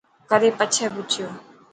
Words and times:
ڪري 0.29 0.49
پڇي 0.57 0.85
پڇيو. 0.95 1.27